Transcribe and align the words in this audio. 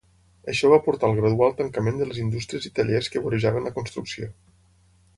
Això 0.53 0.71
va 0.71 0.79
portar 0.87 1.09
al 1.09 1.19
gradual 1.19 1.53
tancament 1.59 2.01
de 2.01 2.09
les 2.13 2.23
indústries 2.25 2.69
i 2.71 2.75
tallers 2.81 3.13
que 3.15 3.25
vorejaven 3.29 3.71
la 3.71 3.79
construcció. 3.81 4.35